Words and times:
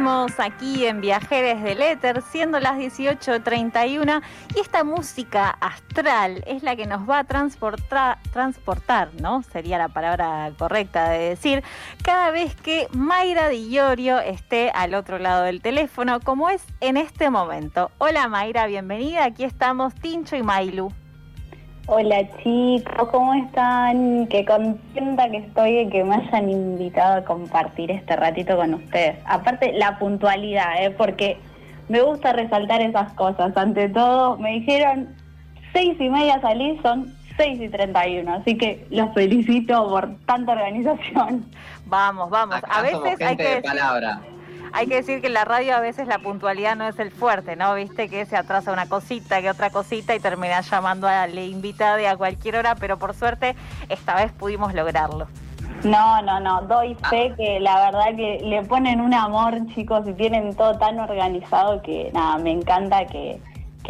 Seguimos 0.00 0.40
aquí 0.40 0.86
en 0.86 1.02
Viajeres 1.02 1.62
del 1.62 1.82
Éter, 1.82 2.22
siendo 2.22 2.58
las 2.58 2.78
18.31 2.78 4.22
y 4.54 4.60
esta 4.60 4.82
música 4.82 5.50
astral 5.60 6.42
es 6.46 6.62
la 6.62 6.74
que 6.74 6.86
nos 6.86 7.06
va 7.06 7.18
a 7.18 7.24
transportar, 7.24 8.16
transportar, 8.32 9.10
¿no? 9.20 9.42
Sería 9.42 9.76
la 9.76 9.88
palabra 9.88 10.52
correcta 10.56 11.10
de 11.10 11.18
decir, 11.28 11.62
cada 12.02 12.30
vez 12.30 12.54
que 12.54 12.88
Mayra 12.94 13.50
Di 13.50 13.68
Iorio 13.68 14.20
esté 14.20 14.70
al 14.70 14.94
otro 14.94 15.18
lado 15.18 15.42
del 15.42 15.60
teléfono, 15.60 16.20
como 16.20 16.48
es 16.48 16.64
en 16.80 16.96
este 16.96 17.28
momento. 17.28 17.90
Hola 17.98 18.26
Mayra, 18.26 18.64
bienvenida, 18.64 19.26
aquí 19.26 19.44
estamos 19.44 19.94
Tincho 19.94 20.34
y 20.34 20.42
Mailu. 20.42 20.94
Hola 21.86 22.22
chicos, 22.42 23.08
¿cómo 23.10 23.34
están? 23.34 24.26
Qué 24.28 24.44
contenta 24.44 25.28
que 25.28 25.38
estoy 25.38 25.74
de 25.74 25.88
que 25.88 26.04
me 26.04 26.14
hayan 26.14 26.48
invitado 26.48 27.18
a 27.18 27.24
compartir 27.24 27.90
este 27.90 28.14
ratito 28.16 28.56
con 28.56 28.74
ustedes. 28.74 29.18
Aparte, 29.24 29.72
la 29.72 29.98
puntualidad, 29.98 30.84
¿eh? 30.84 30.90
porque 30.90 31.38
me 31.88 32.00
gusta 32.02 32.32
resaltar 32.32 32.80
esas 32.80 33.12
cosas. 33.14 33.56
Ante 33.56 33.88
todo, 33.88 34.38
me 34.38 34.52
dijeron 34.52 35.08
seis 35.72 35.96
y 35.98 36.08
media 36.08 36.40
salí, 36.40 36.78
son 36.82 37.12
seis 37.36 37.60
y 37.60 37.68
treinta 37.68 38.06
y 38.06 38.18
uno. 38.18 38.34
Así 38.34 38.56
que 38.56 38.86
los 38.90 39.12
felicito 39.14 39.88
por 39.88 40.14
tanta 40.26 40.52
organización. 40.52 41.44
Vamos, 41.86 42.30
vamos. 42.30 42.60
a 42.68 42.82
veces 42.82 43.20
hay 43.20 43.36
que 43.36 43.62
palabra. 43.64 44.20
Hay 44.72 44.86
que 44.86 44.96
decir 44.96 45.20
que 45.20 45.26
en 45.26 45.34
la 45.34 45.44
radio 45.44 45.74
a 45.74 45.80
veces 45.80 46.06
la 46.06 46.18
puntualidad 46.18 46.76
no 46.76 46.86
es 46.86 46.98
el 46.98 47.10
fuerte, 47.10 47.56
¿no? 47.56 47.74
Viste 47.74 48.08
que 48.08 48.24
se 48.26 48.36
atrasa 48.36 48.72
una 48.72 48.88
cosita, 48.88 49.40
que 49.40 49.50
otra 49.50 49.70
cosita 49.70 50.14
y 50.14 50.20
termina 50.20 50.60
llamando 50.60 51.08
a 51.08 51.26
la 51.26 51.40
invitada 51.40 52.10
a 52.10 52.16
cualquier 52.16 52.56
hora, 52.56 52.76
pero 52.76 52.98
por 52.98 53.14
suerte 53.14 53.56
esta 53.88 54.14
vez 54.14 54.32
pudimos 54.32 54.72
lograrlo. 54.74 55.26
No, 55.82 56.20
no, 56.22 56.38
no, 56.40 56.62
doy 56.62 56.94
fe 57.08 57.32
que 57.36 57.58
la 57.58 57.90
verdad 57.90 58.14
que 58.14 58.40
le 58.44 58.62
ponen 58.62 59.00
un 59.00 59.14
amor, 59.14 59.54
chicos, 59.74 60.06
y 60.06 60.12
tienen 60.12 60.54
todo 60.54 60.78
tan 60.78 61.00
organizado 61.00 61.80
que 61.82 62.10
nada, 62.12 62.38
me 62.38 62.52
encanta 62.52 63.06
que, 63.06 63.40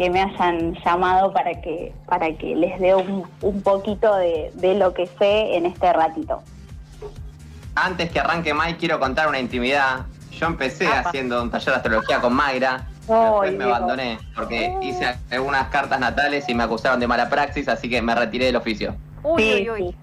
me 0.09 0.19
hayan 0.19 0.73
llamado 0.83 1.31
para 1.31 1.61
que, 1.61 1.93
para 2.07 2.33
que 2.35 2.55
les 2.55 2.79
dé 2.79 2.95
un, 2.95 3.23
un 3.41 3.61
poquito 3.61 4.15
de, 4.15 4.51
de 4.55 4.73
lo 4.73 4.95
que 4.95 5.05
sé 5.05 5.55
en 5.55 5.67
este 5.67 5.93
ratito. 5.93 6.41
Antes 7.75 8.09
que 8.09 8.19
arranque 8.19 8.51
Mike, 8.51 8.77
quiero 8.77 8.99
contar 8.99 9.27
una 9.27 9.39
intimidad 9.39 10.05
yo 10.41 10.47
empecé 10.47 10.87
haciendo 10.87 11.41
un 11.43 11.51
taller 11.51 11.67
de 11.67 11.75
astrología 11.75 12.19
con 12.19 12.33
Mayra, 12.33 12.87
después 13.07 13.53
me 13.53 13.63
abandoné 13.63 14.17
porque 14.35 14.75
hice 14.81 15.15
algunas 15.29 15.67
cartas 15.67 15.99
natales 15.99 16.49
y 16.49 16.55
me 16.55 16.63
acusaron 16.63 16.99
de 16.99 17.07
mala 17.07 17.29
praxis, 17.29 17.67
así 17.69 17.87
que 17.87 18.01
me 18.01 18.15
retiré 18.15 18.45
del 18.45 18.55
oficio. 18.55 18.95
Uy, 19.21 19.69
uy, 19.69 19.69
uy. 19.69 19.97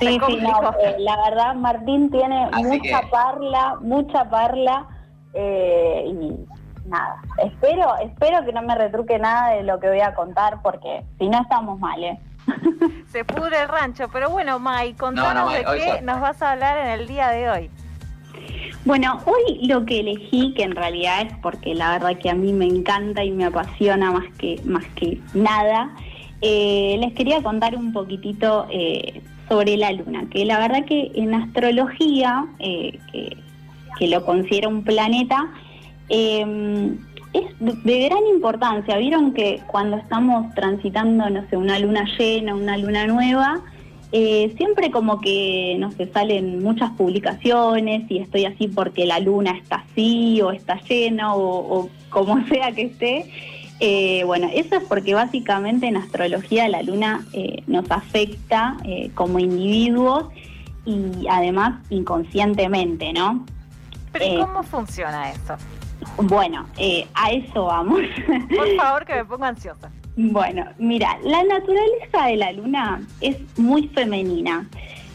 Sí, 0.00 0.18
sí, 0.26 0.38
eh, 0.82 0.96
la 0.98 1.16
verdad 1.30 1.54
Martín 1.54 2.10
tiene 2.10 2.50
mucha 2.50 3.00
parla, 3.10 3.76
mucha 3.80 4.28
parla 4.28 4.86
eh, 5.32 6.04
y 6.06 6.88
nada, 6.88 7.22
espero, 7.44 7.96
espero 8.02 8.44
que 8.44 8.52
no 8.52 8.62
me 8.62 8.74
retruque 8.74 9.18
nada 9.18 9.54
de 9.54 9.62
lo 9.62 9.78
que 9.78 9.88
voy 9.88 10.00
a 10.00 10.14
contar 10.14 10.60
porque 10.62 11.04
si 11.18 11.28
no 11.28 11.40
estamos 11.40 11.78
mal, 11.78 12.02
¿eh? 12.02 12.18
Se 13.06 13.24
pudre 13.24 13.62
el 13.62 13.68
rancho, 13.68 14.08
pero 14.12 14.30
bueno, 14.30 14.58
May, 14.58 14.94
contanos 14.94 15.52
de 15.52 15.64
qué 15.64 16.02
nos 16.02 16.20
vas 16.20 16.42
a 16.42 16.52
hablar 16.52 16.76
en 16.78 16.88
el 16.88 17.06
día 17.06 17.28
de 17.28 17.48
hoy. 17.48 17.70
Bueno, 18.86 19.18
hoy 19.26 19.66
lo 19.66 19.84
que 19.84 19.98
elegí, 19.98 20.54
que 20.54 20.62
en 20.62 20.76
realidad 20.76 21.22
es 21.22 21.32
porque 21.42 21.74
la 21.74 21.90
verdad 21.90 22.16
que 22.18 22.30
a 22.30 22.36
mí 22.36 22.52
me 22.52 22.66
encanta 22.66 23.24
y 23.24 23.32
me 23.32 23.44
apasiona 23.44 24.12
más 24.12 24.32
que, 24.38 24.60
más 24.64 24.84
que 24.94 25.18
nada, 25.34 25.90
eh, 26.40 26.96
les 27.00 27.12
quería 27.14 27.42
contar 27.42 27.74
un 27.74 27.92
poquitito 27.92 28.68
eh, 28.70 29.22
sobre 29.48 29.76
la 29.76 29.90
luna, 29.90 30.28
que 30.30 30.44
la 30.44 30.60
verdad 30.60 30.84
que 30.84 31.10
en 31.16 31.34
astrología, 31.34 32.46
eh, 32.60 32.96
que, 33.98 34.06
lo 34.06 34.24
considera 34.24 34.68
un 34.68 34.84
planeta, 34.84 35.48
em, 36.08 36.96
es 37.32 37.44
de 37.58 38.08
gran 38.08 38.24
importancia. 38.32 38.98
Vieron 38.98 39.32
que 39.32 39.62
cuando 39.66 39.96
estamos 39.96 40.54
transitando, 40.54 41.28
no 41.28 41.44
sé, 41.50 41.56
una 41.56 41.80
luna 41.80 42.04
llena, 42.16 42.54
una 42.54 42.78
luna 42.78 43.08
nueva, 43.08 43.62
eh, 44.12 44.54
siempre 44.56 44.90
como 44.90 45.20
que, 45.20 45.76
no 45.78 45.90
sé, 45.92 46.06
salen 46.12 46.62
muchas 46.62 46.90
publicaciones 46.92 48.08
y 48.10 48.18
estoy 48.18 48.44
así 48.44 48.68
porque 48.68 49.04
la 49.04 49.18
luna 49.18 49.52
está 49.52 49.84
así 49.90 50.40
o 50.42 50.52
está 50.52 50.80
llena 50.82 51.34
o, 51.34 51.88
como 52.10 52.44
sea 52.48 52.72
que 52.72 52.82
esté. 52.82 53.30
Eh, 53.78 54.24
bueno, 54.24 54.48
eso 54.54 54.76
es 54.76 54.84
porque 54.84 55.12
básicamente 55.14 55.86
en 55.86 55.98
astrología 55.98 56.66
la 56.68 56.82
luna 56.82 57.26
eh, 57.34 57.62
nos 57.66 57.90
afecta 57.90 58.76
como 59.14 59.38
individuos 59.38 60.26
y 60.86 61.26
además 61.28 61.82
inconscientemente, 61.90 63.12
¿no? 63.12 63.44
Pero 64.12 64.46
cómo 64.46 64.62
funciona 64.62 65.30
eso? 65.30 65.56
Bueno, 66.16 66.66
a 67.14 67.30
eso 67.32 67.64
vamos. 67.64 68.00
Por 68.56 68.76
favor, 68.76 69.04
que 69.04 69.14
me 69.16 69.24
ponga 69.26 69.48
ansiosa. 69.48 69.90
Bueno, 70.16 70.64
mira, 70.78 71.18
la 71.22 71.44
naturaleza 71.44 72.26
de 72.26 72.36
la 72.36 72.52
luna 72.52 73.06
es 73.20 73.36
muy 73.58 73.88
femenina. 73.88 74.66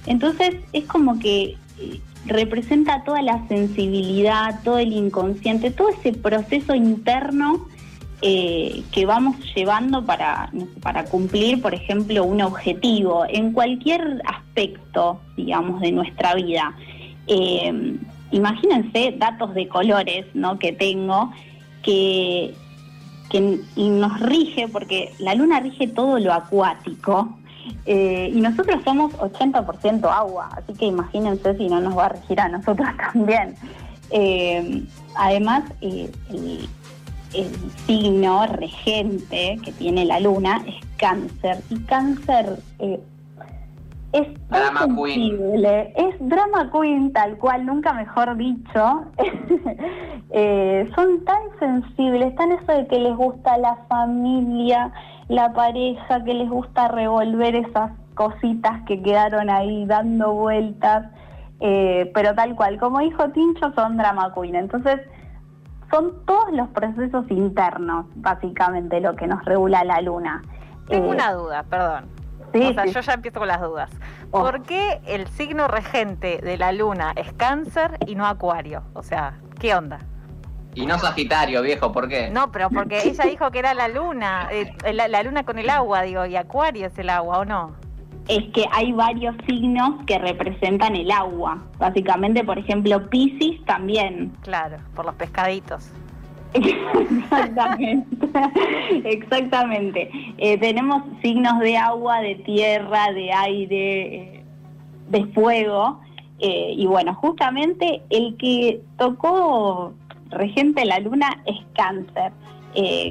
Entonces 0.06 0.56
es 0.73 0.85
como 0.85 1.17
que 1.17 1.57
eh, 1.79 2.00
representa 2.28 3.03
toda 3.03 3.23
la 3.23 3.47
sensibilidad, 3.47 4.62
todo 4.63 4.78
el 4.78 4.94
inconsciente, 4.94 5.72
todo 5.72 5.89
ese 5.89 6.13
proceso 6.13 6.75
interno 6.75 7.67
eh, 8.22 8.84
que 8.91 9.07
vamos 9.07 9.38
llevando 9.56 10.06
para, 10.06 10.51
para 10.84 11.06
cumplir, 11.06 11.59
por 11.63 11.73
ejemplo, 11.73 12.23
un 12.23 12.39
objetivo 12.44 13.25
en 13.28 13.53
cualquier 13.53 14.22
aspecto, 14.28 15.19
digamos, 15.35 15.81
de 15.81 15.91
nuestra 15.94 16.35
vida. 16.35 16.75
Eh, 17.25 17.97
imagínense 18.29 19.16
datos 19.18 19.56
de 19.56 19.68
colores 19.68 20.28
¿no? 20.35 20.59
que 20.59 20.72
tengo 20.73 21.31
que 21.81 22.53
que 23.31 23.59
y 23.75 23.90
nos 23.90 24.19
rige, 24.19 24.68
porque 24.68 25.14
la 25.19 25.34
luna 25.36 25.59
rige 25.59 25.88
todo 25.88 26.19
lo 26.19 26.34
acuático, 26.34 27.38
eh, 27.86 28.31
y 28.34 28.42
nosotros 28.42 28.81
somos 28.84 29.14
80% 29.14 30.09
agua, 30.09 30.50
así 30.58 30.74
que 30.74 30.86
imagínense 30.86 31.56
si 31.58 31.68
no 31.68 31.80
nos 31.80 31.97
va 31.97 32.08
a 32.08 32.09
regir 32.09 32.40
a 32.40 32.50
nosotros 32.50 32.88
también. 33.14 33.56
Eh, 34.09 34.84
además, 35.16 35.64
eh, 35.81 36.12
el, 36.34 36.68
signo 37.88 38.46
regente 38.46 39.58
que 39.63 39.72
tiene 39.72 40.03
la 40.03 40.19
luna 40.19 40.62
es 40.68 40.75
cáncer, 40.98 41.63
y 41.69 41.80
cáncer 41.80 42.59
es 44.14 44.28
drama 44.50 44.82
sensible, 44.82 45.94
es 45.96 46.16
drama 46.20 46.70
queen 46.72 47.14
tal 47.14 47.38
cual, 47.38 47.66
nunca 47.66 47.94
mejor 47.94 48.36
dicho. 48.38 49.06
Eh, 50.34 50.90
son 50.96 51.26
tan 51.26 51.42
sensibles, 51.60 52.34
tan 52.38 52.54
eso 52.54 52.72
de 52.72 52.88
que 52.88 53.00
les 53.00 53.14
gusta 53.18 53.58
la 53.58 53.76
familia, 53.90 54.90
la 55.28 55.52
pareja, 55.52 56.24
que 56.24 56.34
les 56.34 56.50
gusta 56.50 56.88
revolver 56.88 57.54
esas 57.54 57.92
cositas 58.14 58.82
que 58.84 59.02
quedaron 59.04 59.50
ahí 59.50 59.86
dando 59.88 60.32
vueltas, 60.32 61.12
eh, 61.60 62.10
pero 62.14 62.34
tal 62.34 62.56
cual, 62.56 62.80
como 62.80 63.00
dijo 63.00 63.30
Tincho, 63.32 63.74
son 63.74 63.98
drama 63.98 64.34
queen. 64.34 64.56
Entonces, 64.56 65.02
son 65.92 66.14
todos 66.26 66.54
los 66.54 66.70
procesos 66.70 67.30
internos, 67.30 68.06
básicamente, 68.16 69.02
lo 69.02 69.18
que 69.18 69.28
nos 69.28 69.44
regula 69.44 69.84
la 69.84 70.00
luna. 70.00 70.42
Tengo 70.88 71.08
eh, 71.08 71.16
una 71.16 71.34
duda, 71.34 71.64
perdón 71.64 72.21
o 72.53 72.73
sea, 72.73 72.85
yo 72.85 73.00
ya 73.00 73.13
empiezo 73.13 73.39
con 73.39 73.47
las 73.47 73.62
dudas. 73.62 73.89
Oh. 74.31 74.41
¿Por 74.41 74.63
qué 74.63 75.01
el 75.06 75.28
signo 75.28 75.67
regente 75.67 76.39
de 76.41 76.57
la 76.57 76.72
luna 76.72 77.13
es 77.16 77.31
cáncer 77.34 77.97
y 78.07 78.16
no 78.16 78.25
acuario? 78.25 78.84
O 78.94 79.03
sea, 79.03 79.35
¿qué 79.59 79.75
onda? 79.75 80.00
Y 80.73 80.85
no 80.85 80.97
Sagitario, 80.97 81.62
viejo, 81.62 81.91
¿por 81.91 82.07
qué? 82.07 82.29
No, 82.29 82.51
pero 82.51 82.69
porque 82.69 83.01
ella 83.03 83.25
dijo 83.25 83.51
que 83.51 83.59
era 83.59 83.73
la 83.73 83.88
luna, 83.88 84.47
eh, 84.51 84.73
la, 84.94 85.23
luna 85.23 85.44
con 85.44 85.59
el 85.59 85.69
agua, 85.69 86.03
digo, 86.03 86.25
y 86.25 86.35
Acuario 86.35 86.88
es 86.88 86.97
el 86.97 87.09
agua, 87.09 87.39
¿o 87.39 87.45
no? 87.45 87.73
Es 88.28 88.51
que 88.53 88.66
hay 88.72 88.94
varios 88.94 89.36
signos 89.47 90.06
que 90.06 90.18
representan 90.19 90.95
el 90.95 91.12
agua. 91.12 91.57
Básicamente, 91.77 92.44
por 92.44 92.57
ejemplo, 92.57 93.09
Pisces 93.09 93.65
también. 93.65 94.31
Claro, 94.44 94.77
por 94.95 95.06
los 95.06 95.15
pescaditos. 95.15 95.89
Exactamente, 96.53 98.27
exactamente. 99.06 100.09
Eh, 100.38 100.57
tenemos 100.57 101.03
signos 101.21 101.59
de 101.59 101.77
agua, 101.77 102.21
de 102.21 102.36
tierra, 102.36 103.12
de 103.13 103.31
aire, 103.31 104.15
eh, 104.15 104.44
de 105.09 105.25
fuego. 105.27 106.00
Eh, 106.39 106.74
y 106.75 106.86
bueno, 106.88 107.13
justamente 107.15 108.01
el 108.09 108.36
que 108.38 108.81
tocó 108.98 109.94
regente 110.30 110.86
la 110.86 111.00
luna 111.00 111.42
es 111.45 111.57
cáncer. 111.74 112.31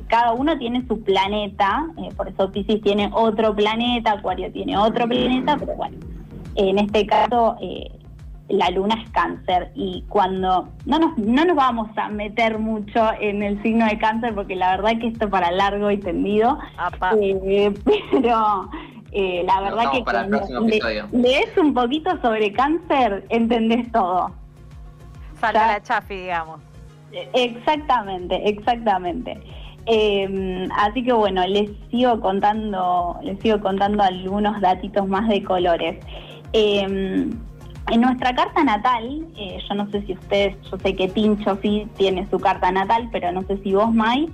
cada 0.09 0.33
uno 0.33 0.59
tiene 0.59 0.85
su 0.89 1.03
planeta, 1.03 1.87
por 2.17 2.29
eso 2.29 2.51
Pisces 2.51 2.81
tiene 2.83 3.11
otro 3.13 3.55
planeta, 3.55 4.13
Acuario 4.13 4.51
tiene 4.51 4.77
otro 4.77 5.07
planeta, 5.07 5.57
pero 5.59 5.77
bueno, 5.77 5.97
en 6.57 6.79
este 6.79 7.07
caso 7.07 7.57
la 8.51 8.71
luna 8.71 8.97
es 9.03 9.11
cáncer 9.11 9.71
y 9.75 10.05
cuando 10.09 10.69
no 10.85 10.99
nos, 10.99 11.17
no 11.19 11.45
nos 11.45 11.57
vamos 11.57 11.89
a 11.97 12.09
meter 12.09 12.59
mucho 12.59 13.11
en 13.21 13.43
el 13.43 13.63
signo 13.63 13.87
de 13.87 13.99
cáncer 13.99 14.35
porque 14.35 14.57
la 14.57 14.77
verdad 14.77 14.99
que 15.01 15.09
esto 15.09 15.31
para 15.31 15.51
largo 15.53 15.91
y 15.91 15.99
tendido, 15.99 16.59
eh, 17.21 17.73
pero 18.11 18.69
eh, 19.13 19.45
la 19.47 19.61
verdad 19.61 19.93
que 19.93 20.03
cuando 20.03 20.41
lees 21.13 21.57
un 21.57 21.75
poquito 21.75 22.21
sobre 22.21 22.53
cáncer 22.53 23.25
entendés 23.29 23.91
todo. 23.93 24.33
Falta 25.37 25.67
la 25.67 25.83
chafi, 25.83 26.15
digamos. 26.15 26.61
Exactamente, 27.33 28.49
exactamente. 28.49 29.41
Em, 29.87 30.69
así 30.77 31.03
que 31.03 31.13
bueno, 31.13 31.47
les 31.47 31.71
sigo 31.91 32.21
contando, 32.21 33.19
les 33.23 33.41
sigo 33.41 33.61
contando 33.61 34.03
algunos 34.03 34.61
datitos 34.61 35.09
más 35.09 35.29
de 35.29 35.43
colores. 35.43 35.99
Em, 36.53 37.31
en 37.91 38.01
nuestra 38.01 38.35
carta 38.35 38.63
natal, 38.63 39.27
eh, 39.37 39.59
yo 39.69 39.75
no 39.75 39.91
sé 39.91 40.03
si 40.07 40.13
ustedes, 40.13 40.57
yo 40.71 40.79
sé 40.79 40.95
que 40.95 41.09
Tincho 41.09 41.59
sí 41.63 41.89
tiene 41.97 42.29
su 42.31 42.39
carta 42.39 42.71
natal, 42.71 43.09
pero 43.11 43.33
no 43.33 43.43
sé 43.43 43.59
si 43.59 43.75
vos, 43.75 43.93
Mai. 43.93 44.29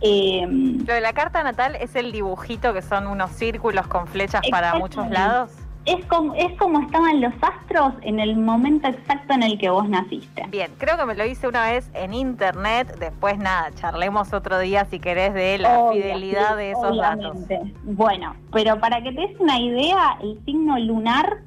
Em, 0.00 0.78
Lo 0.84 0.94
de 0.94 1.00
la 1.00 1.12
carta 1.12 1.42
natal 1.42 1.76
es 1.76 1.94
el 1.94 2.10
dibujito 2.10 2.72
que 2.72 2.82
son 2.82 3.06
unos 3.06 3.30
círculos 3.32 3.86
con 3.86 4.06
flechas 4.08 4.42
para 4.50 4.74
muchos 4.74 5.08
lados 5.10 5.50
es 5.84 6.04
como, 6.06 6.34
es 6.34 6.56
como 6.58 6.80
estaban 6.80 7.20
los 7.20 7.32
astros 7.40 7.94
en 8.02 8.20
el 8.20 8.36
momento 8.36 8.88
exacto 8.88 9.34
en 9.34 9.42
el 9.42 9.58
que 9.58 9.68
vos 9.68 9.88
naciste. 9.88 10.44
Bien, 10.48 10.70
creo 10.78 10.96
que 10.96 11.04
me 11.06 11.14
lo 11.14 11.24
hice 11.24 11.48
una 11.48 11.70
vez 11.70 11.90
en 11.94 12.14
internet, 12.14 12.96
después 12.98 13.38
nada, 13.38 13.70
charlemos 13.74 14.32
otro 14.32 14.58
día 14.60 14.84
si 14.84 15.00
querés 15.00 15.34
de 15.34 15.58
la 15.58 15.90
fidelidad 15.92 16.56
de 16.56 16.72
esos 16.72 16.96
datos. 16.96 17.36
Bueno, 17.82 18.36
pero 18.52 18.78
para 18.78 19.02
que 19.02 19.12
te 19.12 19.22
des 19.22 19.40
una 19.40 19.58
idea, 19.58 20.18
el 20.22 20.38
signo 20.44 20.78
lunar 20.78 21.40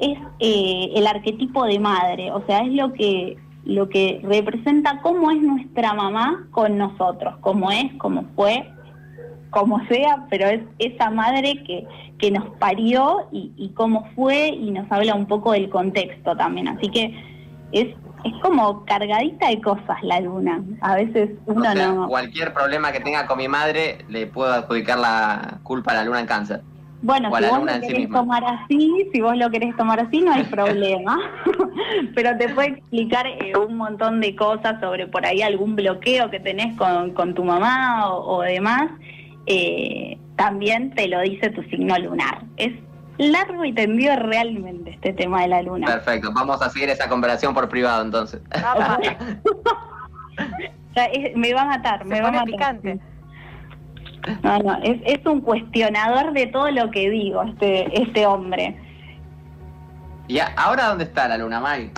es 0.00 0.18
eh, 0.38 0.90
el 0.94 1.06
arquetipo 1.06 1.64
de 1.64 1.78
madre, 1.78 2.32
o 2.32 2.44
sea, 2.46 2.60
es 2.60 2.72
lo 2.72 2.92
que 2.92 3.36
lo 3.64 3.88
que 3.88 4.20
representa 4.24 5.00
cómo 5.02 5.30
es 5.30 5.40
nuestra 5.40 5.92
mamá 5.92 6.46
con 6.50 6.78
nosotros, 6.78 7.34
cómo 7.40 7.70
es, 7.70 7.92
cómo 7.98 8.24
fue, 8.34 8.66
como 9.50 9.84
sea, 9.86 10.26
pero 10.30 10.46
es 10.46 10.62
esa 10.78 11.10
madre 11.10 11.62
que, 11.64 11.86
que 12.18 12.30
nos 12.30 12.48
parió 12.56 13.28
y, 13.32 13.70
cómo 13.74 14.08
fue 14.14 14.48
y 14.48 14.70
nos 14.70 14.90
habla 14.90 15.14
un 15.14 15.26
poco 15.26 15.52
del 15.52 15.68
contexto 15.68 16.36
también. 16.36 16.68
Así 16.68 16.88
que 16.88 17.14
es, 17.72 17.88
es 18.24 18.32
como 18.42 18.84
cargadita 18.84 19.48
de 19.48 19.60
cosas 19.60 20.02
la 20.02 20.20
luna. 20.20 20.62
A 20.80 20.94
veces 20.94 21.30
uno 21.46 21.74
no... 21.74 22.08
Cualquier 22.08 22.54
problema 22.54 22.92
que 22.92 23.00
tenga 23.00 23.26
con 23.26 23.38
mi 23.38 23.48
madre 23.48 23.98
le 24.08 24.26
puedo 24.26 24.52
adjudicar 24.52 24.98
la 24.98 25.58
culpa 25.62 25.92
a 25.92 25.96
la 25.96 26.04
luna 26.04 26.20
en 26.20 26.26
cáncer. 26.26 26.62
Bueno, 27.02 27.34
si 27.34 27.44
vos 27.44 27.64
lo 27.64 27.80
querés 27.80 28.10
tomar 28.10 28.44
así, 28.44 29.08
si 29.12 29.20
vos 29.20 29.36
lo 29.36 29.50
querés 29.50 29.76
tomar 29.76 30.00
así, 30.00 30.20
no 30.20 30.32
hay 30.32 30.44
problema. 30.50 31.18
Pero 32.14 32.36
te 32.36 32.48
puede 32.50 32.68
explicar 32.68 33.26
eh, 33.26 33.52
un 33.56 33.76
montón 33.76 34.20
de 34.20 34.36
cosas 34.36 34.80
sobre 34.80 35.06
por 35.06 35.24
ahí 35.24 35.42
algún 35.42 35.76
bloqueo 35.76 36.30
que 36.30 36.40
tenés 36.40 36.76
con, 36.76 37.12
con 37.12 37.34
tu 37.34 37.44
mamá 37.44 38.10
o, 38.10 38.36
o 38.36 38.42
demás 38.42 38.90
eh, 39.46 40.18
también 40.36 40.94
te 40.94 41.08
lo 41.08 41.20
dice 41.20 41.50
tu 41.50 41.62
signo 41.64 41.98
lunar. 41.98 42.44
Es 42.56 42.72
largo 43.18 43.64
y 43.64 43.72
tendido 43.72 44.16
realmente 44.16 44.90
este 44.90 45.12
tema 45.12 45.42
de 45.42 45.48
la 45.48 45.62
luna. 45.62 45.86
Perfecto, 45.86 46.32
vamos 46.32 46.62
a 46.62 46.70
seguir 46.70 46.88
esa 46.88 47.08
conversación 47.08 47.52
por 47.52 47.68
privado 47.68 48.04
entonces. 48.04 48.40
me 51.34 51.52
va 51.52 51.62
a 51.62 51.66
matar, 51.66 52.04
me 52.04 52.20
va 52.20 52.28
a 52.28 52.32
matar. 52.32 52.46
Picante. 52.46 53.00
No, 54.42 54.58
no, 54.58 54.78
es, 54.82 55.00
es 55.04 55.24
un 55.26 55.40
cuestionador 55.40 56.32
de 56.32 56.46
todo 56.48 56.70
lo 56.70 56.90
que 56.90 57.08
digo 57.10 57.42
este, 57.42 58.02
este 58.02 58.26
hombre. 58.26 58.76
¿Y 60.28 60.38
ahora 60.56 60.86
dónde 60.86 61.04
está 61.04 61.26
la 61.26 61.38
luna, 61.38 61.60
May? 61.60 61.90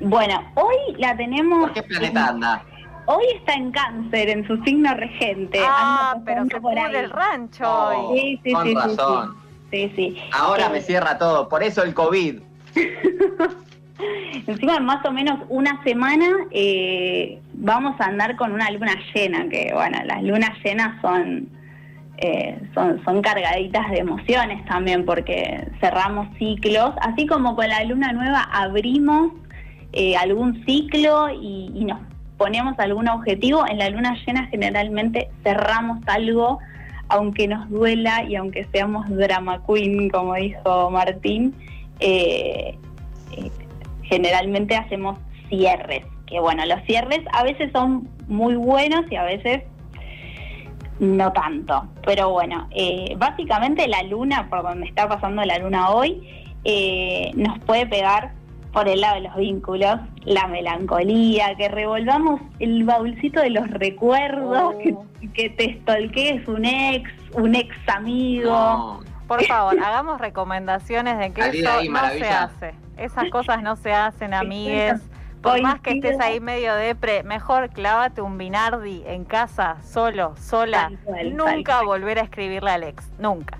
Bueno, 0.00 0.42
hoy 0.54 0.96
la 0.98 1.16
tenemos... 1.16 1.60
¿Por 1.60 1.72
qué 1.72 1.82
planeta 1.82 2.28
anda? 2.28 2.64
Hoy 3.06 3.24
está 3.36 3.54
en 3.54 3.70
cáncer, 3.70 4.28
en 4.30 4.46
su 4.46 4.56
signo 4.64 4.92
regente. 4.94 5.60
Ah, 5.64 6.16
pero 6.24 6.44
se 6.46 6.60
por 6.60 6.76
el 6.76 7.10
rancho 7.10 7.64
hoy. 7.70 8.18
Sí, 8.18 8.40
sí, 8.44 8.52
con 8.52 8.66
sí, 8.66 8.74
razón. 8.74 9.36
Sí, 9.70 9.92
sí. 9.94 10.16
Ahora 10.32 10.68
me 10.68 10.80
cierra 10.80 11.18
todo, 11.18 11.48
por 11.48 11.62
eso 11.62 11.82
el 11.84 11.94
COVID. 11.94 12.40
Encima, 14.46 14.78
más 14.80 15.04
o 15.06 15.12
menos 15.12 15.40
una 15.48 15.82
semana 15.82 16.26
eh, 16.50 17.40
vamos 17.54 17.98
a 18.00 18.04
andar 18.04 18.36
con 18.36 18.52
una 18.52 18.70
luna 18.70 18.94
llena, 19.14 19.48
que 19.48 19.70
bueno, 19.72 19.98
las 20.04 20.22
lunas 20.22 20.50
llenas 20.62 21.00
son, 21.00 21.48
eh, 22.18 22.58
son, 22.74 23.02
son 23.04 23.22
cargaditas 23.22 23.90
de 23.90 23.98
emociones 23.98 24.64
también, 24.66 25.04
porque 25.04 25.66
cerramos 25.80 26.28
ciclos, 26.38 26.92
así 27.00 27.26
como 27.26 27.56
con 27.56 27.68
la 27.68 27.84
luna 27.84 28.12
nueva 28.12 28.42
abrimos 28.52 29.32
eh, 29.92 30.16
algún 30.16 30.64
ciclo 30.66 31.30
y, 31.30 31.84
nos 31.84 32.00
ponemos 32.36 32.78
algún 32.78 33.08
objetivo, 33.08 33.66
en 33.66 33.78
la 33.78 33.88
luna 33.88 34.14
llena 34.26 34.46
generalmente 34.48 35.30
cerramos 35.42 36.00
algo, 36.06 36.58
aunque 37.08 37.48
nos 37.48 37.68
duela 37.70 38.24
y 38.24 38.36
aunque 38.36 38.66
seamos 38.72 39.08
drama 39.08 39.62
queen, 39.66 40.10
como 40.10 40.34
dijo 40.34 40.90
Martín, 40.90 41.54
generalmente 44.08 44.76
hacemos 44.76 45.18
cierres. 45.48 46.04
Que 46.26 46.40
bueno, 46.40 46.64
los 46.66 46.82
cierres 46.84 47.20
a 47.32 47.44
veces 47.44 47.70
son 47.72 48.08
muy 48.26 48.56
buenos 48.56 49.04
y 49.10 49.16
a 49.16 49.24
veces 49.24 49.62
no 50.98 51.32
tanto. 51.32 51.86
Pero 52.04 52.30
bueno, 52.30 52.68
eh, 52.70 53.14
básicamente 53.18 53.86
la 53.86 54.02
luna, 54.02 54.48
por 54.48 54.62
donde 54.62 54.88
está 54.88 55.08
pasando 55.08 55.42
la 55.44 55.58
luna 55.58 55.90
hoy, 55.90 56.28
nos 57.36 57.60
puede 57.60 57.86
pegar 57.86 58.32
por 58.76 58.88
el 58.88 59.00
lado 59.00 59.14
de 59.14 59.22
los 59.22 59.36
vínculos, 59.36 59.96
la 60.26 60.48
melancolía, 60.48 61.54
que 61.56 61.66
revolvamos 61.66 62.42
el 62.58 62.84
baúlcito 62.84 63.40
de 63.40 63.48
los 63.48 63.66
recuerdos, 63.70 64.74
oh. 64.74 65.06
que, 65.32 65.48
te 65.48 65.70
estolquees 65.70 66.46
un 66.46 66.66
ex, 66.66 67.10
un 67.32 67.54
ex 67.54 67.74
amigo. 67.88 69.00
Por 69.26 69.44
favor, 69.44 69.78
hagamos 69.78 70.20
recomendaciones 70.20 71.18
de 71.18 71.32
que 71.32 71.40
eso 71.40 71.82
no 71.90 72.08
se 72.10 72.28
hace. 72.28 72.74
Esas 72.96 73.28
cosas 73.30 73.62
no 73.62 73.76
se 73.76 73.92
hacen, 73.92 74.34
amigues. 74.34 75.02
Por 75.42 75.62
más 75.62 75.80
que 75.80 75.92
estés 75.92 76.18
ahí 76.18 76.40
medio 76.40 76.74
depre, 76.74 77.22
mejor 77.22 77.70
clávate 77.70 78.20
un 78.20 78.36
binardi 78.36 79.04
en 79.06 79.24
casa, 79.24 79.76
solo, 79.82 80.34
sola. 80.36 80.90
nunca 81.32 81.82
volver 81.82 82.18
a 82.18 82.22
escribirle 82.22 82.70
al 82.70 82.82
ex, 82.82 83.12
nunca. 83.18 83.58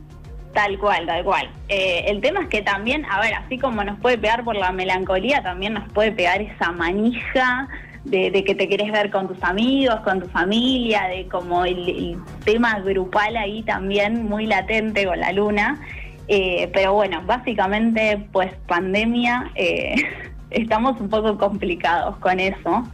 Tal 0.53 0.79
cual, 0.79 1.05
tal 1.07 1.23
cual. 1.23 1.51
Eh, 1.69 2.05
el 2.07 2.23
tema 2.23 2.41
es 2.41 2.49
que 2.49 2.63
también, 2.63 3.05
a 3.05 3.21
ver, 3.21 3.35
así 3.35 3.59
como 3.59 3.85
nos 3.85 4.01
puede 4.01 4.17
pegar 4.17 4.43
por 4.43 4.57
la 4.57 4.73
melancolía, 4.73 5.43
también 5.43 5.75
nos 5.75 5.87
puede 5.93 6.13
pegar 6.13 6.41
esa 6.41 6.73
manija 6.73 7.69
de, 8.11 8.45
que 8.45 8.55
te 8.55 8.69
querés 8.69 8.93
ver 8.93 9.11
con 9.11 9.29
tus 9.29 9.43
amigos, 9.43 9.97
con 10.01 10.21
tu 10.21 10.29
familia, 10.29 11.09
de 11.09 11.27
como 11.29 11.65
el, 11.65 12.17
tema 12.45 12.81
grupal 12.81 13.37
ahí 13.37 13.63
también 13.63 14.25
muy 14.25 14.47
latente 14.47 15.05
con 15.05 15.21
la 15.21 15.33
luna. 15.33 15.81
Eh, 16.29 16.71
pero 16.73 16.95
bueno, 16.95 17.23
básicamente, 17.25 18.27
pues 18.33 18.53
pandemia, 18.67 19.51
eh, 19.55 19.95
estamos 20.51 21.01
un 21.01 21.09
poco 21.09 21.37
complicados 21.39 22.17
con 22.19 22.41
eso. 22.41 22.85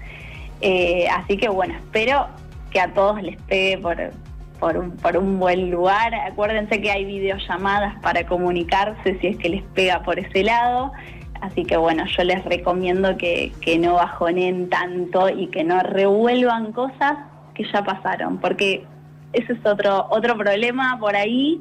así 1.10 1.36
que 1.36 1.48
bueno, 1.48 1.74
espero 1.74 2.26
que 2.70 2.80
a 2.80 2.92
todos 2.92 3.22
les 3.22 3.40
pegue 3.42 3.78
por, 3.78 3.96
por 4.62 4.76
un, 4.76 4.92
por 4.92 5.16
un 5.16 5.40
buen 5.40 5.70
lugar. 5.70 6.14
Acuérdense 6.14 6.80
que 6.80 6.90
hay 6.90 7.04
videollamadas 7.04 8.00
para 8.00 8.24
comunicarse 8.26 9.18
si 9.20 9.26
es 9.26 9.36
que 9.36 9.48
les 9.48 9.62
pega 9.74 10.04
por 10.04 10.20
ese 10.20 10.44
lado. 10.44 10.92
Así 11.42 11.64
que 11.64 11.76
bueno, 11.76 12.04
yo 12.06 12.22
les 12.22 12.44
recomiendo 12.44 13.16
que, 13.16 13.52
que 13.60 13.76
no 13.76 13.94
bajonen 13.94 14.70
tanto 14.70 15.28
y 15.28 15.48
que 15.48 15.64
no 15.64 15.80
revuelvan 15.80 16.72
cosas 16.72 17.18
que 17.52 17.64
ya 17.70 17.82
pasaron, 17.82 18.38
porque 18.38 18.86
ese 19.32 19.54
es 19.54 19.66
otro, 19.66 20.06
otro 20.10 20.38
problema 20.38 20.96
por 21.00 21.16
ahí 21.16 21.60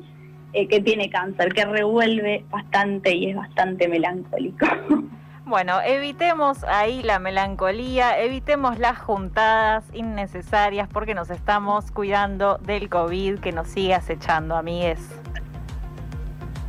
eh, 0.53 0.67
que 0.67 0.81
tiene 0.81 1.09
cáncer, 1.09 1.51
que 1.51 1.65
revuelve 1.65 2.45
bastante 2.51 3.15
y 3.15 3.31
es 3.31 3.35
bastante 3.35 3.88
melancólico. 3.88 4.67
Bueno, 5.43 5.81
evitemos 5.81 6.63
ahí 6.63 7.03
la 7.03 7.19
melancolía, 7.19 8.17
evitemos 8.21 8.79
las 8.79 8.97
juntadas 9.00 9.83
innecesarias 9.91 10.88
porque 10.88 11.13
nos 11.13 11.29
estamos 11.29 11.91
cuidando 11.91 12.57
del 12.59 12.88
COVID 12.88 13.39
que 13.39 13.51
nos 13.51 13.67
sigue 13.67 13.93
acechando, 13.93 14.55
amigues. 14.55 15.21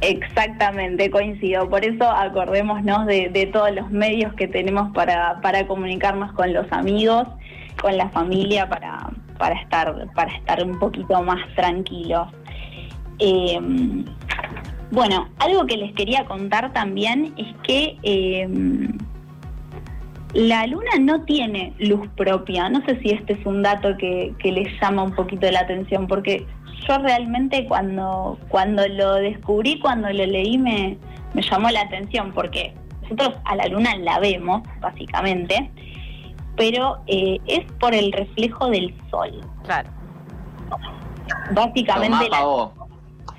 Exactamente, 0.03 1.11
coincido. 1.11 1.69
Por 1.71 1.85
eso 1.85 2.05
acordémonos 2.11 3.07
de, 3.07 3.51
todos 3.53 3.73
los 3.73 3.91
medios 3.91 4.35
que 4.35 4.49
tenemos 4.49 4.93
para, 4.93 5.41
para 5.41 5.67
comunicarnos 5.67 6.33
con 6.33 6.53
los 6.53 6.71
amigos, 6.73 7.27
con 7.81 7.97
la 7.97 8.09
familia, 8.11 8.69
para, 8.69 9.11
para, 9.39 9.55
estar, 9.61 10.09
para 10.15 10.33
estar 10.35 10.63
un 10.65 10.79
poquito 10.79 11.23
más 11.23 11.39
tranquilos. 11.55 12.29
Eh, 13.21 13.59
bueno, 14.93 15.29
algo 15.39 15.65
que 15.67 15.79
les 15.79 15.95
quería 15.95 16.27
contar 16.27 16.73
también 16.73 17.33
es 17.39 17.55
que 17.63 17.97
em, 18.03 18.99
la 20.35 20.67
luna 20.67 20.91
no 21.01 21.23
tiene 21.23 21.73
luz 21.79 22.07
propia. 22.17 22.69
No 22.69 22.85
sé 22.85 23.01
si 23.01 23.11
este 23.11 23.35
es 23.35 23.47
un 23.47 23.63
dato 23.63 23.97
que, 23.97 24.35
les 24.45 24.81
llama 24.81 25.05
un 25.05 25.15
poquito 25.15 25.51
la 25.51 25.61
atención, 25.61 26.07
porque 26.07 26.47
yo 26.87 26.99
realmente 26.99 27.67
cuando, 27.67 28.39
cuando 28.49 28.87
lo 28.89 29.15
descubrí, 29.15 29.79
cuando 29.79 30.09
lo 30.09 30.27
leí, 30.27 30.59
me, 30.59 30.99
llamó 31.35 31.71
la 31.71 31.83
atención, 31.83 32.33
porque 32.33 32.75
nosotros 33.03 33.35
a 33.45 33.57
la 33.57 33.67
luna 33.67 33.97
la 33.97 34.19
vemos, 34.19 34.63
básicamente, 34.81 35.71
pero 36.57 37.03
eh, 37.07 37.39
es 37.47 37.65
por 37.81 37.95
el 37.95 38.13
reflejo 38.13 38.69
del 38.69 38.95
sol. 39.11 39.41
Claro. 39.65 39.91
Básicamente... 41.53 42.31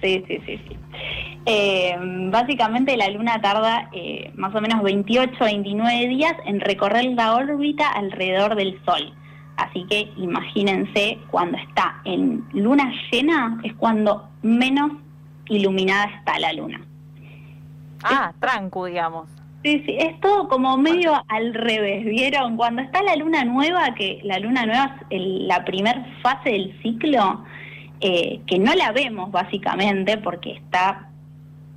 Sí, 0.02 0.24
sí, 0.28 0.38
sí, 0.46 0.62
sí. 0.68 0.78
Eh, 1.46 1.96
básicamente 2.30 2.96
la 2.96 3.10
Luna 3.10 3.42
tarda 3.42 3.90
eh, 3.92 4.32
más 4.36 4.56
o 4.56 4.62
menos 4.62 4.82
28 4.82 5.44
29 5.44 6.08
días 6.08 6.34
en 6.46 6.62
recorrer 6.62 7.06
la 7.06 7.36
órbita 7.36 7.90
alrededor 7.90 8.56
del 8.56 8.80
Sol. 8.86 9.14
Así 9.58 9.86
que 9.90 10.12
imagínense, 10.18 11.20
cuando 11.30 11.58
está 11.58 12.02
en 12.06 12.44
luna 12.54 12.92
llena 13.12 13.60
es 13.64 13.74
cuando 13.74 14.30
menos 14.42 14.94
iluminada 15.48 16.06
está 16.06 16.40
la 16.40 16.54
luna. 16.54 16.82
Ah, 18.04 18.34
tranco, 18.40 18.86
digamos. 18.86 19.30
Sí, 19.64 19.82
sí, 19.86 19.96
es 19.98 20.20
todo 20.20 20.50
como 20.50 20.78
medio 20.78 21.24
al 21.30 21.54
revés, 21.54 22.04
¿vieron? 22.04 22.58
Cuando 22.58 22.82
está 22.82 23.02
la 23.02 23.16
luna 23.16 23.46
nueva, 23.46 23.96
que 23.96 24.20
la 24.24 24.38
luna 24.40 24.66
nueva 24.66 24.98
es 25.10 25.22
la 25.22 25.64
primer 25.64 26.04
fase 26.22 26.50
del 26.50 26.78
ciclo, 26.82 27.46
eh, 28.02 28.42
que 28.46 28.60
no 28.60 28.74
la 28.74 28.92
vemos 28.92 29.32
básicamente 29.32 30.18
porque 30.18 30.52
está 30.52 31.08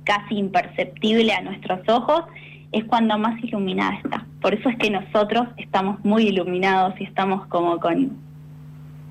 casi 0.03 0.35
imperceptible 0.35 1.31
a 1.31 1.41
nuestros 1.41 1.87
ojos, 1.87 2.25
es 2.71 2.85
cuando 2.85 3.17
más 3.17 3.41
iluminada 3.43 3.95
está. 3.95 4.25
Por 4.41 4.53
eso 4.53 4.69
es 4.69 4.77
que 4.77 4.89
nosotros 4.89 5.47
estamos 5.57 6.03
muy 6.03 6.27
iluminados 6.27 6.99
y 6.99 7.05
estamos 7.05 7.47
como 7.47 7.79
con 7.79 8.17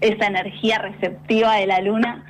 esa 0.00 0.26
energía 0.26 0.78
receptiva 0.78 1.54
de 1.54 1.66
la 1.66 1.80
luna 1.80 2.24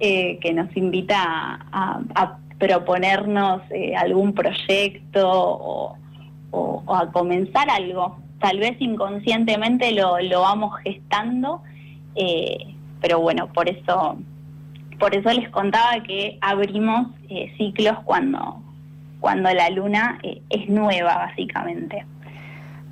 eh, 0.00 0.38
que 0.40 0.52
nos 0.52 0.74
invita 0.76 1.60
a, 1.72 2.38
proponernos 2.58 3.60
eh, 3.70 3.96
algún 3.96 4.34
proyecto 4.34 5.96
o, 6.52 6.94
a 6.94 7.10
comenzar 7.10 7.68
algo. 7.68 8.18
Tal 8.38 8.60
vez 8.60 8.76
inconscientemente 8.80 9.90
lo, 9.92 10.40
vamos 10.40 10.72
gestando, 10.84 11.62
eh, 12.14 12.58
pero 13.00 13.18
bueno, 13.18 13.52
por 13.52 13.68
eso, 13.68 14.16
por 15.00 15.12
eso 15.12 15.32
les 15.32 15.48
contaba 15.50 16.04
que 16.04 16.38
abrimos 16.40 17.08
ciclos 17.56 17.98
cuando, 18.04 18.62
cuando 19.22 19.50
la 19.54 19.70
luna 19.70 20.18
eh, 20.24 20.42
es 20.50 20.68
nueva, 20.68 21.14
básicamente. 21.14 22.04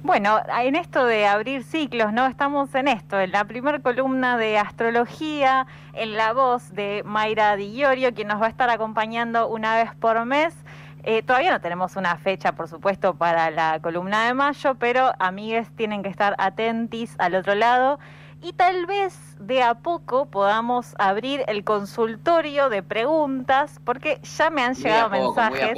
Bueno, 0.02 0.40
en 0.62 0.76
esto 0.76 1.04
de 1.04 1.26
abrir 1.26 1.64
ciclos, 1.64 2.12
¿no? 2.12 2.24
Estamos 2.26 2.74
en 2.74 2.88
esto, 2.88 3.20
en 3.20 3.32
la 3.32 3.44
primera 3.44 3.80
columna 3.80 4.38
de 4.38 4.56
astrología, 4.56 5.66
en 5.92 6.14
la 6.14 6.32
voz 6.32 6.72
de 6.72 7.02
Mayra 7.04 7.56
Di 7.56 7.74
Iorio, 7.74 8.14
quien 8.14 8.28
nos 8.28 8.40
va 8.40 8.46
a 8.46 8.48
estar 8.48 8.70
acompañando 8.70 9.48
una 9.48 9.76
vez 9.76 9.90
por 9.96 10.24
mes. 10.24 10.54
Eh, 11.02 11.22
todavía 11.22 11.50
no 11.50 11.60
tenemos 11.60 11.96
una 11.96 12.16
fecha, 12.16 12.52
por 12.52 12.68
supuesto, 12.68 13.14
para 13.14 13.50
la 13.50 13.80
columna 13.80 14.26
de 14.26 14.32
mayo, 14.32 14.76
pero 14.76 15.12
amigues 15.18 15.68
tienen 15.76 16.02
que 16.02 16.10
estar 16.10 16.36
atentis 16.38 17.16
al 17.18 17.34
otro 17.34 17.56
lado 17.56 17.98
y 18.42 18.52
tal 18.52 18.86
vez 18.86 19.36
de 19.38 19.62
a 19.62 19.74
poco 19.74 20.26
podamos 20.26 20.94
abrir 20.98 21.44
el 21.46 21.64
consultorio 21.64 22.68
de 22.70 22.82
preguntas, 22.82 23.80
porque 23.84 24.20
ya 24.22 24.48
me 24.50 24.62
han 24.62 24.74
llegado 24.74 25.10
mensajes 25.10 25.76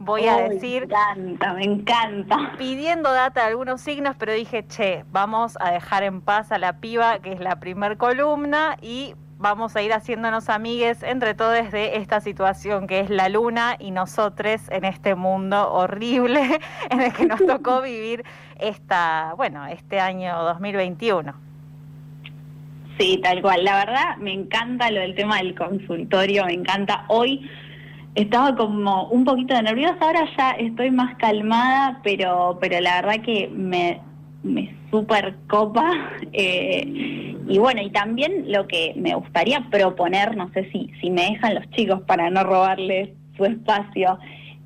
voy 0.00 0.26
a 0.26 0.48
decir. 0.48 0.88
Me 0.88 0.94
encanta, 0.94 1.54
me 1.54 1.64
encanta. 1.64 2.52
Pidiendo 2.58 3.12
data 3.12 3.42
de 3.42 3.46
algunos 3.48 3.80
signos, 3.80 4.16
pero 4.18 4.32
dije, 4.32 4.66
che, 4.66 5.04
vamos 5.12 5.56
a 5.60 5.70
dejar 5.70 6.02
en 6.02 6.20
paz 6.20 6.50
a 6.50 6.58
la 6.58 6.80
piba, 6.80 7.20
que 7.20 7.32
es 7.32 7.40
la 7.40 7.60
primer 7.60 7.96
columna, 7.96 8.76
y 8.82 9.14
vamos 9.38 9.76
a 9.76 9.82
ir 9.82 9.92
haciéndonos 9.92 10.48
amigues 10.48 11.02
entre 11.02 11.34
todos 11.34 11.70
de 11.70 11.96
esta 11.96 12.20
situación 12.20 12.86
que 12.86 13.00
es 13.00 13.08
la 13.08 13.30
luna 13.30 13.76
y 13.78 13.90
nosotros 13.90 14.60
en 14.68 14.84
este 14.84 15.14
mundo 15.14 15.72
horrible 15.72 16.60
en 16.90 17.00
el 17.00 17.12
que 17.14 17.24
nos 17.24 17.44
tocó 17.46 17.80
vivir 17.82 18.22
esta, 18.58 19.32
bueno, 19.36 19.66
este 19.66 20.00
año 20.00 20.42
2021. 20.42 21.32
Sí, 22.98 23.18
tal 23.22 23.40
cual. 23.40 23.64
La 23.64 23.76
verdad, 23.76 24.16
me 24.18 24.32
encanta 24.34 24.90
lo 24.90 25.00
del 25.00 25.14
tema 25.14 25.38
del 25.38 25.54
consultorio, 25.54 26.44
me 26.44 26.52
encanta. 26.52 27.04
Hoy 27.08 27.48
estaba 28.14 28.54
como 28.56 29.08
un 29.08 29.24
poquito 29.24 29.60
nerviosa, 29.62 29.96
ahora 30.00 30.28
ya 30.36 30.50
estoy 30.52 30.90
más 30.90 31.16
calmada, 31.16 32.00
pero, 32.02 32.58
pero 32.60 32.80
la 32.80 33.02
verdad 33.02 33.24
que 33.24 33.48
me, 33.48 34.00
me 34.42 34.74
super 34.90 35.36
copa. 35.48 35.90
Eh, 36.32 37.36
y 37.48 37.58
bueno, 37.58 37.82
y 37.82 37.90
también 37.90 38.52
lo 38.52 38.68
que 38.68 38.92
me 38.94 39.14
gustaría 39.16 39.66
proponer, 39.68 40.36
no 40.36 40.48
sé 40.52 40.70
si, 40.70 40.92
si 41.00 41.10
me 41.10 41.22
dejan 41.22 41.56
los 41.56 41.68
chicos 41.70 42.00
para 42.02 42.30
no 42.30 42.44
robarles 42.44 43.10
su 43.36 43.44
espacio, 43.44 44.16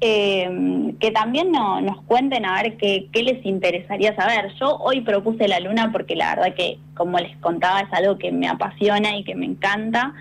eh, 0.02 0.92
que 1.00 1.10
también 1.10 1.50
no, 1.50 1.80
nos 1.80 2.02
cuenten 2.02 2.44
a 2.44 2.62
ver 2.62 2.76
qué, 2.76 3.08
qué 3.12 3.22
les 3.22 3.44
interesaría 3.46 4.14
saber. 4.14 4.52
Yo 4.60 4.76
hoy 4.76 5.00
propuse 5.00 5.48
la 5.48 5.58
luna 5.60 5.90
porque 5.90 6.14
la 6.14 6.34
verdad 6.34 6.54
que, 6.54 6.78
como 6.94 7.18
les 7.18 7.34
contaba, 7.38 7.80
es 7.80 7.92
algo 7.92 8.18
que 8.18 8.30
me 8.30 8.46
apasiona 8.46 9.16
y 9.16 9.24
que 9.24 9.34
me 9.34 9.46
encanta, 9.46 10.12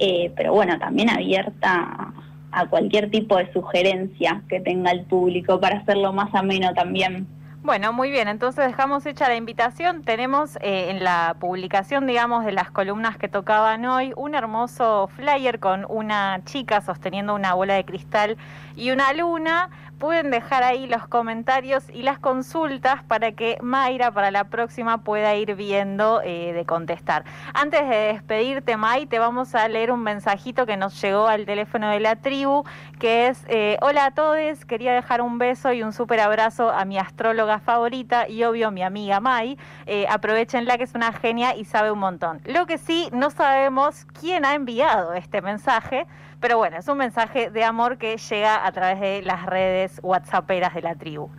eh, 0.00 0.32
pero 0.36 0.52
bueno, 0.52 0.76
también 0.80 1.10
abierta 1.10 2.12
a 2.52 2.66
cualquier 2.66 3.10
tipo 3.10 3.36
de 3.36 3.52
sugerencia 3.52 4.42
que 4.48 4.60
tenga 4.60 4.90
el 4.90 5.04
público 5.04 5.60
para 5.60 5.78
hacerlo 5.78 6.12
más 6.12 6.34
ameno 6.34 6.72
también. 6.74 7.26
Bueno, 7.60 7.92
muy 7.92 8.10
bien, 8.10 8.28
entonces 8.28 8.66
dejamos 8.66 9.04
hecha 9.04 9.28
la 9.28 9.34
invitación. 9.34 10.02
Tenemos 10.02 10.56
eh, 10.62 10.90
en 10.90 11.02
la 11.02 11.36
publicación, 11.40 12.06
digamos, 12.06 12.44
de 12.44 12.52
las 12.52 12.70
columnas 12.70 13.18
que 13.18 13.28
tocaban 13.28 13.84
hoy, 13.84 14.12
un 14.16 14.34
hermoso 14.34 15.08
flyer 15.16 15.58
con 15.58 15.84
una 15.88 16.40
chica 16.44 16.80
sosteniendo 16.80 17.34
una 17.34 17.54
bola 17.54 17.74
de 17.74 17.84
cristal 17.84 18.36
y 18.76 18.92
una 18.92 19.12
luna 19.12 19.70
pueden 19.98 20.30
dejar 20.30 20.62
ahí 20.62 20.86
los 20.86 21.06
comentarios 21.06 21.84
y 21.92 22.02
las 22.02 22.18
consultas 22.18 23.02
para 23.02 23.32
que 23.32 23.58
Mayra 23.60 24.10
para 24.10 24.30
la 24.30 24.44
próxima 24.44 24.98
pueda 24.98 25.34
ir 25.34 25.54
viendo 25.54 26.20
eh, 26.24 26.52
de 26.52 26.64
contestar. 26.64 27.24
Antes 27.52 27.88
de 27.88 27.96
despedirte, 28.12 28.76
May, 28.76 29.06
te 29.06 29.18
vamos 29.18 29.54
a 29.54 29.66
leer 29.68 29.90
un 29.92 30.02
mensajito 30.02 30.66
que 30.66 30.76
nos 30.76 31.00
llegó 31.00 31.26
al 31.26 31.46
teléfono 31.46 31.90
de 31.90 32.00
la 32.00 32.16
tribu, 32.16 32.64
que 32.98 33.28
es, 33.28 33.44
eh, 33.48 33.76
hola 33.80 34.06
a 34.06 34.10
todos, 34.12 34.64
quería 34.64 34.92
dejar 34.92 35.20
un 35.20 35.38
beso 35.38 35.72
y 35.72 35.82
un 35.82 35.92
súper 35.92 36.20
abrazo 36.20 36.70
a 36.70 36.84
mi 36.84 36.98
astróloga 36.98 37.58
favorita 37.58 38.28
y 38.28 38.44
obvio 38.44 38.70
mi 38.70 38.82
amiga 38.82 39.20
May. 39.20 39.58
Eh, 39.86 40.06
aprovechenla 40.08 40.78
que 40.78 40.84
es 40.84 40.94
una 40.94 41.12
genia 41.12 41.56
y 41.56 41.64
sabe 41.64 41.90
un 41.90 41.98
montón. 41.98 42.40
Lo 42.44 42.66
que 42.66 42.78
sí, 42.78 43.08
no 43.12 43.30
sabemos 43.30 44.06
quién 44.18 44.44
ha 44.44 44.54
enviado 44.54 45.14
este 45.14 45.42
mensaje. 45.42 46.06
Pero 46.40 46.56
bueno, 46.56 46.76
es 46.76 46.86
un 46.86 46.98
mensaje 46.98 47.50
de 47.50 47.64
amor 47.64 47.98
que 47.98 48.16
llega 48.16 48.64
a 48.64 48.70
través 48.72 49.00
de 49.00 49.22
las 49.22 49.44
redes 49.46 50.00
whatsapperas 50.02 50.74
de 50.74 50.82
la 50.82 50.94
tribu. 50.94 51.30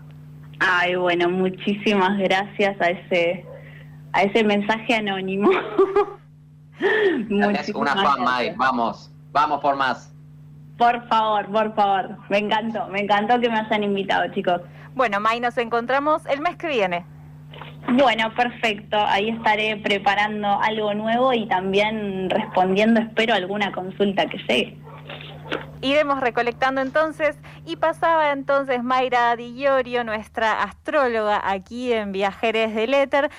Ay, 0.59 0.95
bueno, 0.95 1.29
muchísimas 1.29 2.17
gracias 2.17 2.79
a 2.81 2.89
ese, 2.89 3.45
a 4.11 4.23
ese 4.23 4.43
mensaje 4.43 4.95
anónimo. 4.95 5.49
gracias, 7.29 7.75
una 7.75 7.95
fan, 7.95 8.23
May. 8.23 8.53
Vamos, 8.57 9.09
vamos 9.31 9.61
por 9.61 9.77
más. 9.77 10.13
Por 10.77 11.07
favor, 11.07 11.45
por 11.47 11.75
favor. 11.75 12.17
Me 12.29 12.39
encantó, 12.39 12.87
me 12.87 13.01
encantó 13.01 13.39
que 13.39 13.49
me 13.49 13.57
hayan 13.57 13.83
invitado, 13.83 14.29
chicos. 14.33 14.61
Bueno, 14.95 15.21
May, 15.21 15.39
nos 15.39 15.57
encontramos 15.57 16.25
el 16.25 16.41
mes 16.41 16.57
que 16.57 16.67
viene. 16.67 17.05
Bueno, 17.93 18.33
perfecto. 18.35 18.97
Ahí 18.97 19.29
estaré 19.29 19.77
preparando 19.77 20.59
algo 20.61 20.93
nuevo 20.93 21.33
y 21.33 21.47
también 21.47 22.29
respondiendo, 22.29 22.99
espero, 22.99 23.33
alguna 23.33 23.71
consulta 23.71 24.25
que 24.27 24.37
llegue. 24.37 24.77
Iremos 25.81 26.19
recolectando 26.19 26.81
entonces. 26.81 27.37
Y 27.65 27.77
pasaba 27.77 28.31
entonces 28.31 28.83
Mayra 28.83 29.35
Di 29.35 29.65
nuestra 30.03 30.63
astróloga 30.63 31.41
aquí 31.43 31.93
en 31.93 32.11
Viajeres 32.11 32.73
del 32.75 32.93
Éter, 32.93 33.29